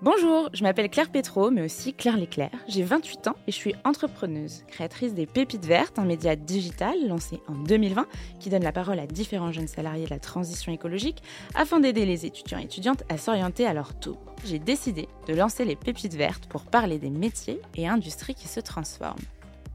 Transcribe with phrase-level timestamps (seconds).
[0.00, 2.50] Bonjour, je m'appelle Claire Pétro, mais aussi Claire Léclair.
[2.68, 7.40] J'ai 28 ans et je suis entrepreneuse, créatrice des Pépites Vertes, un média digital lancé
[7.48, 8.06] en 2020
[8.38, 11.20] qui donne la parole à différents jeunes salariés de la transition écologique
[11.56, 14.18] afin d'aider les étudiants et étudiantes à s'orienter à leur tour.
[14.44, 18.60] J'ai décidé de lancer les Pépites Vertes pour parler des métiers et industries qui se
[18.60, 19.18] transforment.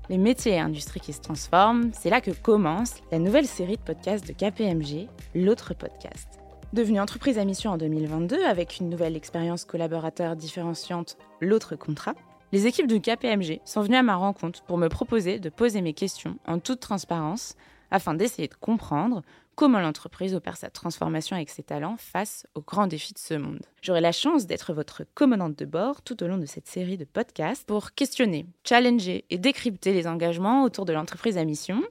[0.08, 3.82] Les métiers et industries qui se transforment, c'est là que commence la nouvelle série de
[3.82, 6.43] podcasts de KPMG, l'autre podcast.
[6.74, 12.16] Devenue entreprise à mission en 2022 avec une nouvelle expérience collaborateur différenciante, l'autre contrat,
[12.52, 15.94] les équipes de KPMG sont venues à ma rencontre pour me proposer de poser mes
[15.94, 17.54] questions en toute transparence
[17.91, 19.22] afin d'essayer de comprendre
[19.55, 23.61] comment l'entreprise opère sa transformation avec ses talents face aux grands défis de ce monde.
[23.81, 27.05] J'aurai la chance d'être votre commandante de bord tout au long de cette série de
[27.05, 31.81] podcasts pour questionner, challenger et décrypter les engagements autour de l'entreprise à mission,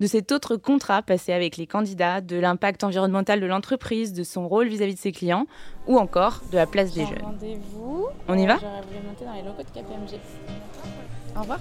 [0.00, 4.48] de cet autre contrat passé avec les candidats, de l'impact environnemental de l'entreprise, de son
[4.48, 5.46] rôle vis-à-vis de ses clients
[5.86, 7.22] ou encore de la place des jeunes.
[7.22, 8.08] Rendez-vous.
[8.28, 8.58] On y va?
[8.58, 10.20] J'aurais voulu monter dans les locaux de KPMG.
[11.36, 11.60] Au revoir.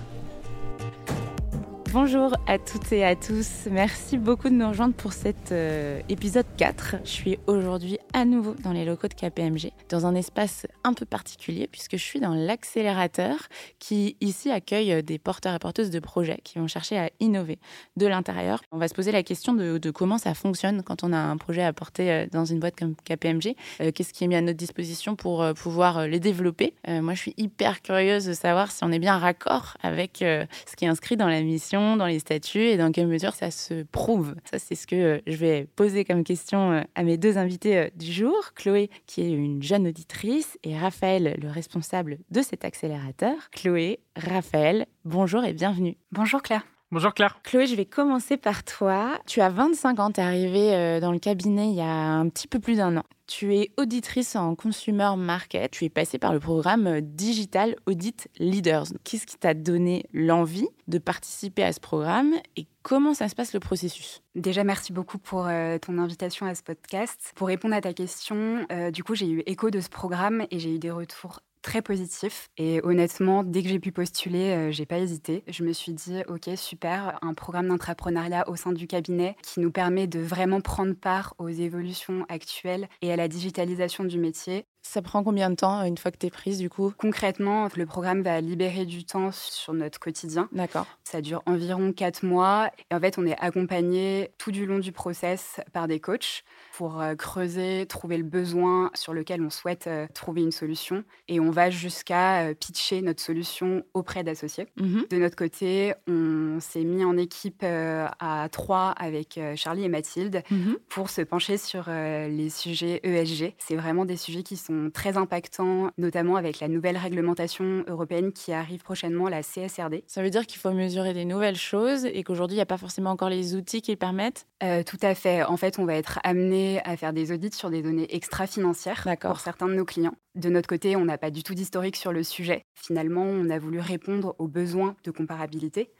[1.91, 3.67] Bonjour à toutes et à tous.
[3.71, 6.97] Merci beaucoup de nous rejoindre pour cet euh, épisode 4.
[7.03, 11.07] Je suis aujourd'hui à nouveau dans les locaux de KPMG, dans un espace un peu
[11.07, 13.47] particulier puisque je suis dans l'accélérateur
[13.79, 17.57] qui ici accueille des porteurs et porteuses de projets qui vont chercher à innover
[17.97, 18.61] de l'intérieur.
[18.71, 21.63] On va se poser la question de, comment ça fonctionne quand on a un projet
[21.63, 23.55] à porter euh, dans une boîte comme KPMG.
[23.81, 26.75] Euh, Qu'est-ce qui est mis à notre disposition pour euh, pouvoir les développer?
[26.87, 30.45] Euh, Moi, je suis hyper curieuse de savoir si on est bien raccord avec euh,
[30.69, 33.51] ce qui est inscrit dans la mission dans les statuts et dans quelle mesure ça
[33.51, 34.35] se prouve.
[34.49, 37.77] Ça, c'est ce que euh, je vais poser comme question euh, à mes deux invités
[37.77, 38.53] euh, du jour.
[38.55, 43.35] Chloé, qui est une jeune auditrice, et Raphaël, le responsable de cet accélérateur.
[43.51, 45.97] Chloé, Raphaël, bonjour et bienvenue.
[46.11, 46.65] Bonjour Claire.
[46.91, 47.39] Bonjour Claire.
[47.43, 49.19] Chloé, je vais commencer par toi.
[49.27, 52.47] Tu as 25 ans, tu es arrivée dans le cabinet il y a un petit
[52.47, 53.03] peu plus d'un an.
[53.29, 55.69] Tu es auditrice en consumer market.
[55.69, 58.87] Tu es passée par le programme Digital Audit Leaders.
[59.03, 63.53] Qu'est-ce qui t'a donné l'envie de participer à ce programme et comment ça se passe
[63.53, 64.23] le processus?
[64.33, 67.31] Déjà, merci beaucoup pour euh, ton invitation à ce podcast.
[67.35, 70.57] Pour répondre à ta question, euh, du coup, j'ai eu écho de ce programme et
[70.57, 72.49] j'ai eu des retours très positif.
[72.57, 75.43] Et honnêtement, dès que j'ai pu postuler, euh, j'ai pas hésité.
[75.47, 79.71] Je me suis dit, ok, super, un programme d'entrepreneuriat au sein du cabinet qui nous
[79.71, 84.65] permet de vraiment prendre part aux évolutions actuelles et à la digitalisation du métier.
[84.81, 86.93] Ça prend combien de temps une fois que tu es prise du coup?
[86.97, 90.47] Concrètement, le programme va libérer du temps sur notre quotidien.
[90.51, 90.87] D'accord.
[91.03, 92.71] Ça dure environ quatre mois.
[92.89, 97.01] Et en fait, on est accompagné tout du long du process par des coachs pour
[97.01, 101.03] euh, creuser, trouver le besoin sur lequel on souhaite euh, trouver une solution.
[101.27, 104.67] Et on va jusqu'à euh, pitcher notre solution auprès d'associés.
[104.79, 105.05] Mhm.
[105.09, 110.77] De notre côté, on s'est mis en équipe à trois avec Charlie et Mathilde Mhm.
[110.87, 113.53] pour se pencher sur les sujets ESG.
[113.57, 118.53] C'est vraiment des sujets qui sont très impactants, notamment avec la nouvelle réglementation européenne qui
[118.53, 120.03] arrive prochainement, la CSRD.
[120.07, 122.77] Ça veut dire qu'il faut mesurer des nouvelles choses et qu'aujourd'hui, il n'y a pas
[122.77, 124.47] forcément encore les outils qui le permettent?
[124.63, 125.43] Euh, tout à fait.
[125.43, 129.39] En fait, on va être amené à faire des audits sur des données extra-financières pour
[129.39, 130.15] certains de nos clients.
[130.35, 132.65] De notre côté, on n'a pas du tout d'historique sur le sujet.
[132.75, 135.91] Finalement, on a voulu répondre aux besoins de comparabilité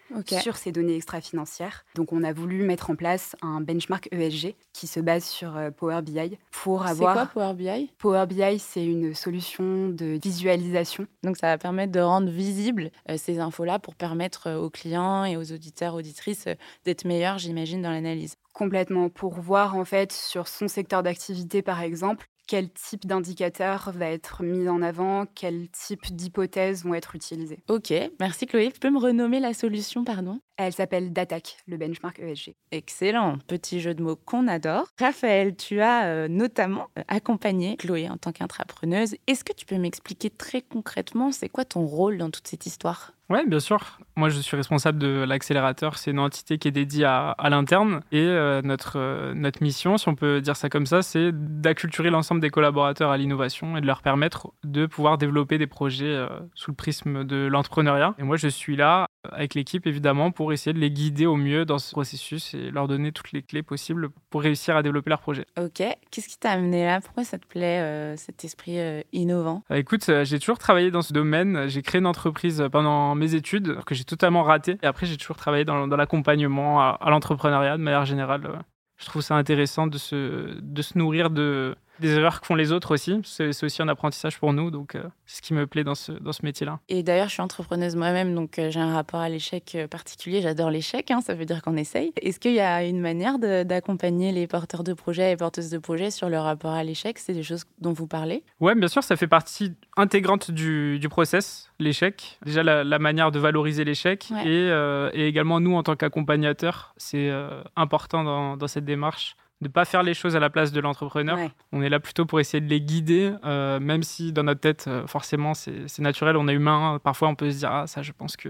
[0.42, 1.86] sur ces données extra-financières.
[1.96, 5.72] Donc, on a voulu mettre en place un benchmark ESG qui se base sur euh,
[5.72, 7.14] Power BI pour C'est avoir...
[7.14, 11.08] quoi Power BI Power BI, c'est une solution de visualisation.
[11.24, 15.26] Donc ça va permettre de rendre visibles euh, ces infos-là pour permettre euh, aux clients
[15.26, 18.36] et aux auditeurs, auditrices euh, d'être meilleurs, j'imagine, dans l'analyse.
[18.54, 24.08] complètement pour voir en fait sur son secteur d'activité par exemple quel type d'indicateur va
[24.08, 27.60] être mis en avant, quel type d'hypothèses vont être utilisées.
[27.70, 28.72] Ok, merci Chloé.
[28.72, 30.40] Tu peux me renommer la solution, pardon?
[30.62, 32.54] Elle s'appelle DATAC, le benchmark ESG.
[32.74, 34.88] Excellent, petit jeu de mots qu'on adore.
[35.00, 39.16] Raphaël, tu as euh, notamment euh, accompagné Chloé en tant qu'entrepreneuse.
[39.28, 43.14] Est-ce que tu peux m'expliquer très concrètement, c'est quoi ton rôle dans toute cette histoire?
[43.30, 44.00] Oui, bien sûr.
[44.16, 46.00] Moi, je suis responsable de l'accélérateur.
[46.00, 48.02] C'est une entité qui est dédiée à, à l'interne.
[48.12, 52.10] Et euh, notre, euh, notre mission, si on peut dire ça comme ça, c'est d'acculturer
[52.10, 56.28] l'ensemble des collaborateurs à l'innovation et de leur permettre de pouvoir développer des projets euh,
[56.56, 58.16] sous le prisme de l'entrepreneuriat.
[58.18, 61.66] Et moi, je suis là avec l'équipe, évidemment, pour essayer de les guider au mieux
[61.66, 65.20] dans ce processus et leur donner toutes les clés possibles pour réussir à développer leur
[65.20, 65.46] projet.
[65.58, 67.02] Ok, qu'est-ce qui t'a amené là?
[67.02, 69.64] Pourquoi ça te plaît, euh, cet esprit euh, innovant?
[69.72, 71.68] Euh, Écoute, euh, j'ai toujours travaillé dans ce domaine.
[71.68, 74.78] J'ai créé une entreprise pendant mes études que j'ai totalement raté.
[74.84, 78.64] Et après, j'ai toujours travaillé dans, dans l'accompagnement à, à l'entrepreneuriat de manière générale.
[78.98, 82.72] Je trouve ça intéressant de se, de se nourrir de, des erreurs que font les
[82.72, 83.20] autres aussi.
[83.24, 86.12] C'est aussi un apprentissage pour nous, donc euh, c'est ce qui me plaît dans ce,
[86.12, 86.80] dans ce métier-là.
[86.90, 90.42] Et d'ailleurs, je suis entrepreneuse moi-même, donc euh, j'ai un rapport à l'échec euh, particulier.
[90.42, 92.14] J'adore l'échec, hein, ça veut dire qu'on essaye.
[92.22, 96.12] Est-ce qu'il y a une manière d'accompagner les porteurs de projets et porteuses de projets
[96.12, 97.20] sur le rapport à l'échec?
[97.20, 98.44] C'est des choses dont vous parlez?
[98.60, 102.40] Oui, bien sûr, ça fait partie intégrante du, du process, l'échec.
[102.46, 104.68] Déjà, la, manière de valoriser l'échec et,
[105.14, 107.32] et, également nous, en tant qu'accompagnateurs, c'est
[107.76, 110.80] important dans, dans cette démarche de ne pas faire les choses à la place de
[110.80, 111.38] l'entrepreneur.
[111.72, 114.86] On est là plutôt pour essayer de les guider, euh, même si dans notre tête,
[114.88, 117.00] euh, forcément, c'est naturel, on est humain.
[117.04, 118.50] Parfois, on peut se dire, ah, ça, je pense que.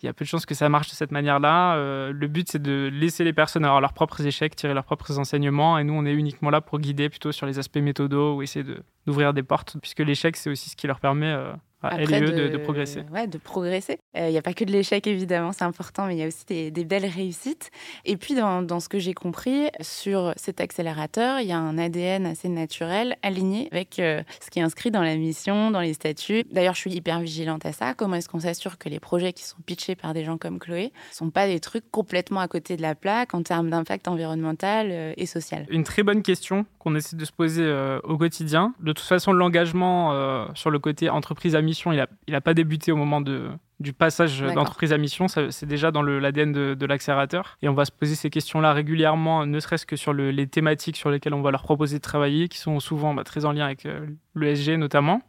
[0.00, 1.74] Il y a peu de chances que ça marche de cette manière-là.
[1.74, 5.18] Euh, le but, c'est de laisser les personnes avoir leurs propres échecs, tirer leurs propres
[5.18, 5.76] enseignements.
[5.76, 8.64] Et nous, on est uniquement là pour guider plutôt sur les aspects méthodaux ou essayer
[9.08, 11.34] d'ouvrir des portes, puisque l'échec, c'est aussi ce qui leur permet
[11.80, 13.04] après, de, de, progresser.
[13.12, 13.98] Ouais, de progresser.
[14.14, 16.26] Il euh, n'y a pas que de l'échec, évidemment, c'est important, mais il y a
[16.26, 17.70] aussi des, belles réussites.
[18.04, 21.78] Et puis, dans, dans ce que j'ai compris, sur cet accélérateur, il y a un
[21.78, 25.94] ADN assez naturel, aligné avec euh, ce qui est inscrit dans la mission, dans les
[25.94, 26.42] statuts.
[26.50, 27.94] D'ailleurs, je suis hyper vigilante à ça.
[27.94, 30.92] Comment est-ce qu'on s'assure que les projets qui sont pitchés par des gens comme Chloé
[31.10, 34.88] ne sont pas des trucs complètement à côté de la plaque en termes d'impact environnemental
[34.90, 35.64] euh, et social?
[35.70, 37.68] Une très bonne question qu'on essaie de se poser
[38.04, 38.74] au quotidien.
[38.80, 42.54] De toute façon, l'engagement sur le côté entreprise à mission, il n'a il a pas
[42.54, 43.50] débuté au moment de,
[43.80, 47.58] du passage d'entreprise à mission, c'est déjà dans l'ADN de, de l'accélérateur.
[47.62, 51.10] Et on va se poser ces questions-là régulièrement, ne serait-ce que sur les thématiques sur
[51.10, 53.86] lesquelles on va leur proposer de travailler, qui sont souvent bah, très en lien avec
[53.86, 55.20] euh, l'ESG notamment.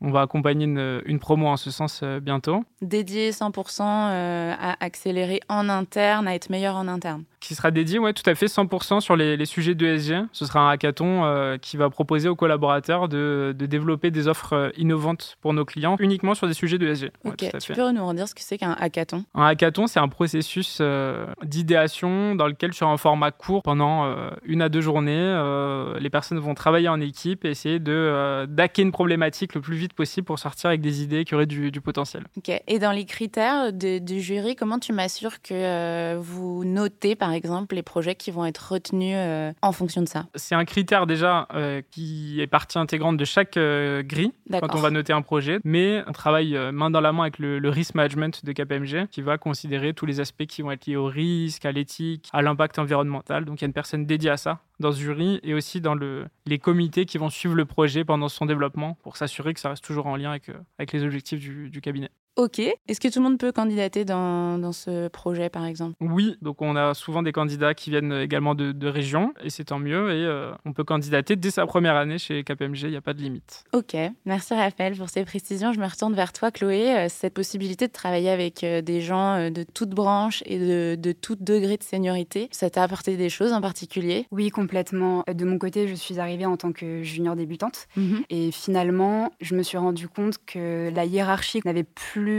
[0.00, 2.64] On va accompagner une, promo en ce sens euh, bientôt.
[2.80, 7.24] Dédié 100% euh, à accélérer en interne, à être meilleur en interne.
[7.40, 10.26] Qui sera dédié, ouais, tout à fait, 100% sur les, sujets d'ESG.
[10.32, 15.52] Ce sera un hackathon qui va proposer aux collaborateurs de, développer des offres innovantes pour
[15.52, 17.10] nos clients, uniquement sur des sujets d'ESG.
[17.24, 19.24] Ok, tu peux nous redire ce que c'est qu'un hackathon?
[19.34, 24.30] Un hackathon, c'est un processus euh, d'idéation dans lequel sur un format court, pendant euh,
[24.44, 28.82] une à deux journées, euh, les personnes vont travailler en équipe et essayer de d'hacker
[28.82, 32.24] une problématique le plus vite possible pour sortir avec des idées qui auraient du, potentiel.
[32.36, 32.50] Ok.
[32.66, 37.82] Et dans les critères du jury, comment tu m'assures que vous notez, par exemple, les
[37.82, 39.16] projets qui vont être retenus
[39.62, 41.48] en fonction de ça C'est un critère déjà
[41.90, 46.12] qui est partie intégrante de chaque grille quand on va noter un projet, mais on
[46.12, 49.94] travaille main dans la main avec le, le risk management de KPMG qui va considérer
[49.94, 53.44] tous les aspects qui vont être liés au risque, à l'éthique, à l'impact environnemental.
[53.44, 55.94] Donc il y a une personne dédiée à ça dans ce jury et aussi dans
[55.94, 59.70] le, les comités qui vont suivre le projet pendant son développement pour s'assurer que ça
[59.70, 62.10] reste toujours en lien avec, euh, avec les objectifs du, du cabinet.
[62.40, 62.58] Ok.
[62.58, 65.94] Est-ce que tout le monde peut candidater dans, dans, ce projet, par exemple?
[66.00, 66.38] Oui.
[66.40, 69.78] Donc, on a souvent des candidats qui viennent également de, de régions, et c'est tant
[69.78, 70.10] mieux.
[70.10, 73.12] Et euh, on peut candidater dès sa première année chez KPMG, il n'y a pas
[73.12, 73.64] de limite.
[73.74, 73.94] Ok.
[74.24, 75.74] Merci Raphaël pour ces précisions.
[75.74, 76.96] Je me retourne vers toi, Chloé.
[76.96, 81.12] Euh, cette possibilité de travailler avec euh, des gens de toutes branches et de, de
[81.12, 84.26] tout degré de seniorité, ça t'a apporté des choses en particulier?
[84.30, 85.24] Oui, complètement.
[85.30, 87.86] De mon côté, je suis arrivée en tant que junior débutante.
[87.96, 88.22] Mhm.
[88.30, 92.29] Et finalement, je me suis rendu compte que la hiérarchie n'avait plus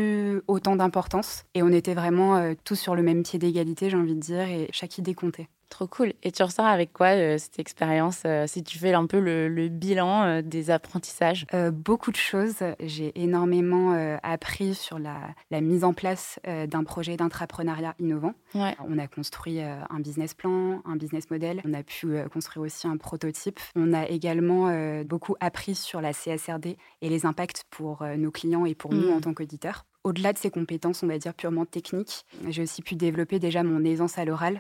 [0.48, 1.46] autant d'importance.
[1.54, 4.42] Et on était vraiment euh, tous sur le même pied d'égalité, j'ai envie de dire,
[4.42, 5.48] et chaque idée comptait.
[5.72, 6.12] Trop cool.
[6.22, 9.70] Et tu ressors avec quoi euh, cette expérience euh, Si tu fais un peu le,
[9.70, 12.58] bilan des apprentissages Beaucoup de choses.
[12.82, 15.16] J'ai énormément appris sur la,
[15.50, 18.34] la, mise en place d'un projet d'entrepreneuriat innovant.
[18.54, 21.62] On a construit un business plan, un business model.
[21.66, 23.60] On a pu construire aussi un prototype.
[23.76, 24.70] On a également
[25.06, 29.14] beaucoup appris sur la CSRD et les impacts pour nos clients et pour nous mm.
[29.14, 32.95] en tant qu'auditeurs au-delà de ces compétences, on va dire purement techniques, j'ai aussi pu
[32.95, 34.59] développer déjà mon aisance à l'oral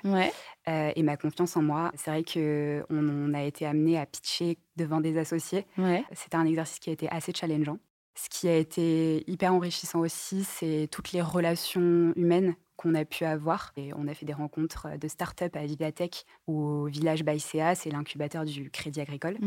[0.67, 1.91] euh, et ma confiance en moi.
[1.95, 5.65] C'est vrai qu'on on a été amené à pitcher devant des associés.
[6.13, 7.77] C'était un exercice qui a été assez challengeant.
[8.15, 13.25] Ce qui a été hyper enrichissant aussi, c'est toutes les relations humaines qu'on a pu
[13.25, 13.71] avoir.
[13.77, 17.91] Et on a fait des rencontres de start-up à Vivatech ou au village Baïséa, c'est
[17.91, 19.37] l'incubateur du Crédit Agricole.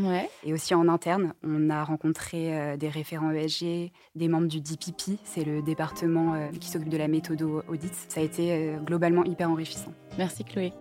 [0.44, 5.18] Et aussi en interne, on a rencontré euh, des référents ESG, des membres du DPP,
[5.24, 7.94] c'est le département euh, qui s'occupe de la méthode audit.
[8.08, 9.92] Ça a été euh, globalement hyper enrichissant.
[10.18, 10.72] Merci Chloé.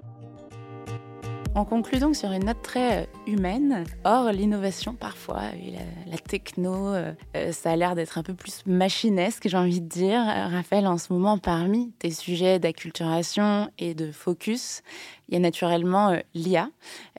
[1.55, 3.83] On conclut donc sur une note très euh, humaine.
[4.05, 5.41] Or, l'innovation, parfois,
[6.07, 9.87] la, techno, euh, euh, ça a l'air d'être un peu plus machinesque, j'ai envie de
[9.87, 10.19] dire.
[10.25, 14.81] Raphaël, en ce moment, parmi tes sujets d'acculturation et de focus,
[15.29, 16.69] il y a naturellement l'IA,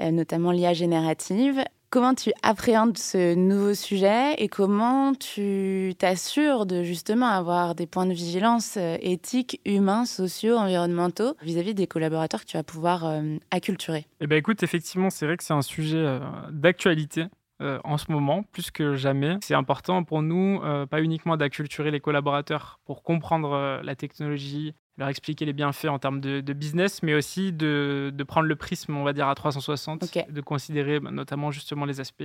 [0.00, 1.62] notamment l'IA générative.
[1.94, 8.04] Comment tu appréhendes ce nouveau sujet et comment tu t'assures de justement avoir des points
[8.04, 13.36] de vigilance euh, éthiques, humains, sociaux, environnementaux vis-à-vis des collaborateurs que tu vas pouvoir euh,
[13.52, 14.08] acculturer?
[14.20, 16.18] Eh bien écoute, effectivement, c'est vrai que c'est un sujet euh,
[16.50, 17.26] d'actualité
[17.60, 19.38] en ce moment, plus que jamais.
[19.40, 25.44] C'est important pour nous, pas uniquement d'acculturer les collaborateurs pour comprendre la technologie, leur expliquer
[25.44, 29.28] les bienfaits en termes de, business, mais aussi de, prendre le prisme, on va dire,
[29.28, 32.24] à 360, de considérer bah, notamment justement les aspects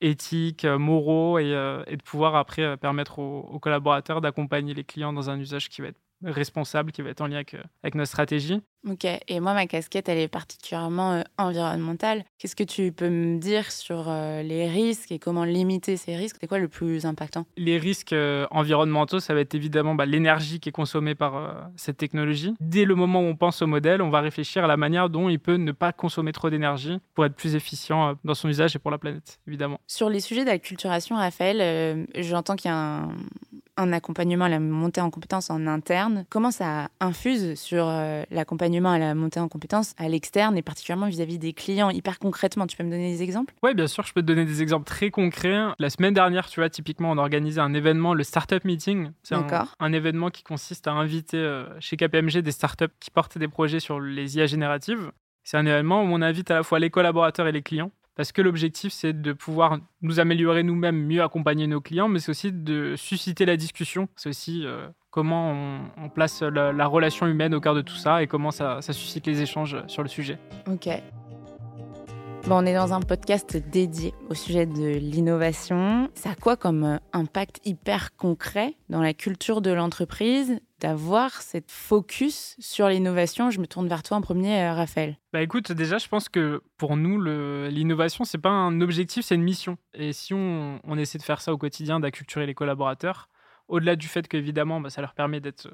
[0.00, 5.12] éthiques, euh, moraux, euh, et, de pouvoir après euh, permettre aux collaborateurs d'accompagner les clients
[5.12, 7.94] dans un usage qui va être responsable qui va être en lien avec, euh, avec
[7.94, 8.60] notre stratégie.
[8.88, 12.24] Ok, et moi, ma casquette, elle est particulièrement euh, environnementale.
[12.38, 16.36] Qu'est-ce que tu peux me dire sur euh, les risques et comment limiter ces risques?
[16.40, 18.14] C'est quoi le plus impactant Les risques
[18.50, 22.54] environnementaux, ça va être évidemment bah, l'énergie qui est consommée par cette technologie.
[22.60, 25.28] Dès le moment où on pense au modèle, on va réfléchir à la manière dont
[25.28, 28.78] il peut ne pas consommer trop d'énergie pour être plus efficient dans son usage et
[28.80, 29.78] pour la planète, évidemment.
[29.86, 33.14] Sur les sujets d'acculturation, Raphaël, j'entends qu'il y a un
[33.76, 38.90] un accompagnement à la montée en compétences en interne, comment ça infuse sur euh, l'accompagnement
[38.90, 42.66] à la montée en compétences à l'externe et particulièrement vis-à-vis des clients hyper concrètement?
[42.66, 43.54] Tu peux me donner des exemples?
[43.62, 45.58] Oui, bien sûr, je peux te donner des exemples très concrets.
[45.78, 49.10] La semaine dernière, tu vois, typiquement, on a organisé un événement, le Startup Meeting.
[49.22, 53.48] C'est un, événement qui consiste à inviter euh, chez KPMG des startups qui portent des
[53.48, 55.12] projets sur les IA génératives.
[55.44, 58.32] C'est un événement où on invite à la fois les collaborateurs et les clients parce
[58.32, 62.52] que l'objectif, c'est de pouvoir nous améliorer nous-mêmes, mieux accompagner nos clients, mais c'est aussi
[62.52, 64.08] de susciter la discussion.
[64.16, 65.54] C'est aussi euh, comment
[65.96, 69.40] on, place la, relation humaine au cœur de tout ça et comment ça, suscite les
[69.40, 70.38] échanges sur le sujet.
[70.70, 70.88] Ok.
[72.48, 76.10] Bon, on est dans un podcast dédié au sujet de l'innovation.
[76.14, 81.70] Ça a quoi comme euh, impact hyper concret dans la culture de l'entreprise d'avoir cette
[81.70, 85.16] focus sur l'innovation Je me tourne vers toi en premier, euh, Raphaël.
[85.32, 89.44] Bah écoute, déjà, je pense que pour nous, l'innovation, c'est pas un objectif, c'est une
[89.44, 89.78] mission.
[89.94, 93.28] Et si on, essaie de faire ça au quotidien, d'acculturer les collaborateurs,
[93.68, 95.68] au-delà du fait qu'évidemment, bah, ça leur permet d'être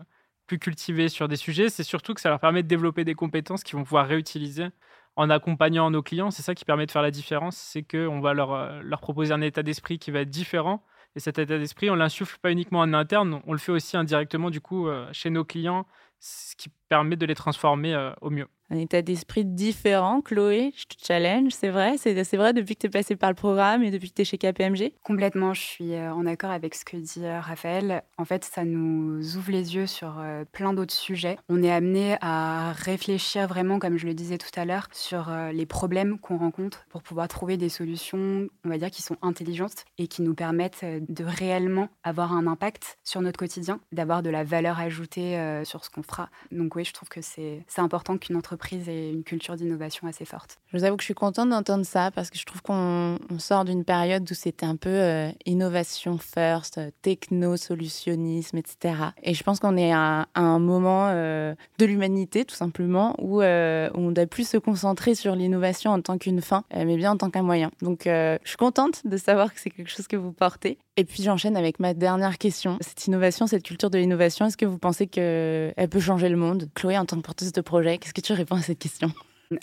[0.46, 3.64] plus cultivés sur des sujets, c'est surtout que ça leur permet de développer des compétences
[3.64, 4.68] qu'ils vont pouvoir réutiliser
[5.16, 6.30] en accompagnant nos clients.
[6.30, 9.32] C'est ça qui permet de faire la différence, c'est qu'on va leur, euh, leur proposer
[9.32, 10.84] un état d'esprit qui va être différent.
[11.18, 14.50] Et cet état d'esprit, on l'insuffle pas uniquement en interne, on le fait aussi indirectement
[14.50, 15.84] du coup euh, chez nos clients,
[16.20, 20.20] ce qui permet de les transformer euh, au mieux un état d'esprit différent.
[20.20, 23.34] Chloé, je te challenge, c'est vrai C'est vrai depuis que tu es passé par le
[23.34, 26.74] programme et depuis que tu es chez KPMG Complètement, je suis euh, en accord avec
[26.74, 28.02] ce que dit euh, Raphaël.
[28.18, 31.38] En fait, ça nous ouvre les yeux sur euh, plein d'autres sujets.
[31.48, 35.66] On est amené à réfléchir vraiment, comme je le disais tout à l'heure, sur les
[35.66, 40.06] problèmes qu'on rencontre pour pouvoir trouver des solutions, on va dire, qui sont intelligentes et
[40.06, 44.78] qui nous permettent de réellement avoir un impact sur notre quotidien, d'avoir de la valeur
[44.78, 46.28] ajoutée sur ce qu'on fera.
[46.50, 48.57] Donc oui, je trouve que c'est important qu'une entreprise
[48.88, 50.58] et une culture d'innovation assez forte.
[50.72, 53.64] Je vous avoue que je suis contente d'entendre ça parce que je trouve qu'on sort
[53.64, 58.94] d'une période où c'était un peu euh, innovation first, euh, techno-solutionnisme, etc.
[59.22, 64.10] Et je pense qu'on est à, un moment euh, de l'humanité, tout simplement, où, on
[64.10, 67.42] doit plus se concentrer sur l'innovation en tant qu'une fin, mais bien en tant qu'un
[67.42, 67.70] moyen.
[67.82, 70.78] Donc, je suis contente de savoir que c'est quelque chose que vous portez.
[70.96, 72.76] Et puis, j'enchaîne avec ma dernière question.
[72.80, 76.68] Cette innovation, cette culture de l'innovation, est-ce que vous pensez qu'elle peut changer le monde?
[76.74, 79.12] Chloé, en tant que porteuse de projet, qu'est-ce que tu réponds à cette question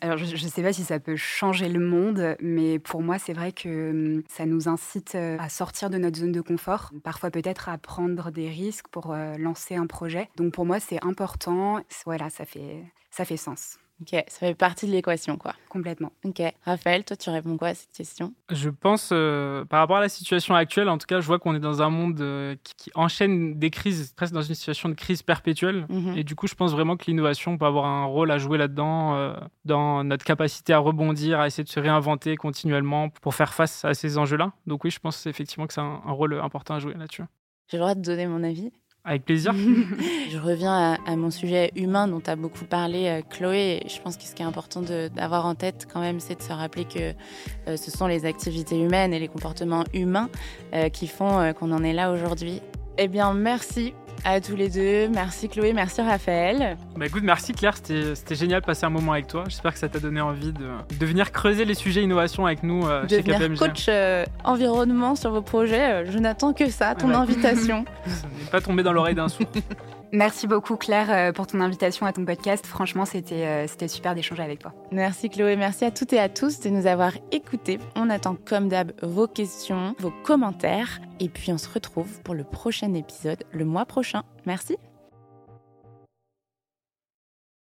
[0.01, 3.33] alors, je ne sais pas si ça peut changer le monde, mais pour moi, c'est
[3.33, 7.29] vrai que hum, ça nous incite euh, à sortir de notre zone de confort, parfois
[7.29, 10.27] peut-être à prendre des risques pour euh, lancer un projet.
[10.37, 11.81] Donc, pour moi, c'est important.
[12.05, 13.77] Voilà, ça fait, ça fait sens.
[14.01, 15.53] Ok, ça fait partie de l'équation, quoi.
[15.69, 16.11] Complètement.
[16.25, 16.41] Ok.
[16.65, 18.33] Raphaël, toi, tu réponds quoi à cette question?
[18.51, 21.55] Je pense, euh, par rapport à la situation actuelle, en tout cas, je vois qu'on
[21.55, 25.23] est dans un monde euh, qui, enchaîne des crises, presque dans une situation de crise
[25.23, 25.85] perpétuelle.
[25.89, 26.17] Mhm.
[26.17, 29.15] Et du coup, je pense vraiment que l'innovation peut avoir un rôle à jouer là-dedans,
[29.15, 29.33] euh,
[29.63, 33.93] dans notre capacité à rebondir, à essayer de se réinventer continuellement pour faire face à
[33.93, 34.51] ces enjeux-là.
[34.67, 37.23] Donc oui, je pense effectivement que c'est un, un rôle important à jouer là-dessus.
[37.69, 38.71] J'ai le droit de donner mon avis
[39.05, 39.53] avec plaisir.
[40.31, 43.83] je reviens à, mon sujet humain dont tu as beaucoup parlé, euh, Chloé.
[43.87, 46.51] Je pense que ce qui est important d'avoir en tête quand même, c'est de se
[46.51, 47.13] rappeler que
[47.67, 50.29] euh, ce sont les activités humaines et les comportements humains
[50.73, 52.61] euh, qui font qu'on en est là aujourd'hui.
[52.97, 53.93] Eh bien, merci
[54.25, 55.07] à tous les deux.
[55.07, 56.77] Merci Chloé, merci Raphaël.
[56.97, 59.43] Bah écoute, merci Claire, c'était génial de passer un moment avec toi.
[59.47, 63.03] J'espère que ça t'a donné envie de, venir creuser les sujets innovation avec nous euh,
[63.03, 63.57] de chez KPMG.
[63.57, 65.91] coach euh, environnement sur vos projets.
[65.91, 67.85] Euh, je n'attends que ça, ton invitation.
[68.07, 69.47] ça n'est pas tombé dans l'oreille d'un sourd.
[70.11, 72.65] Merci beaucoup Claire euh, pour ton invitation à ton podcast.
[72.65, 74.73] Franchement, euh, c'était super d'échanger avec toi.
[74.91, 77.79] Merci Chloé, merci à toutes et à tous de nous avoir écoutés.
[77.95, 82.43] On attend comme d'hab vos questions, vos commentaires et puis on se retrouve pour le
[82.43, 84.23] prochain épisode le mois prochain.
[84.45, 84.77] Merci.